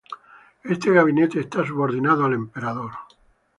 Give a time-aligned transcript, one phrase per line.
[0.63, 2.91] Este gabinete estaba subordinado al Emperador.